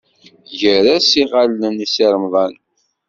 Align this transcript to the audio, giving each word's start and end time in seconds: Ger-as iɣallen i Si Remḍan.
Ger-as 0.59 1.09
iɣallen 1.21 1.77
i 1.85 1.87
Si 1.93 2.05
Remḍan. 2.11 2.53